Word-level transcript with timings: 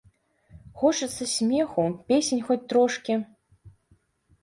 Хочацца 0.83 1.27
смеху, 1.35 1.87
песень 2.09 2.43
хоць 2.51 2.61
трошкі. 2.75 3.23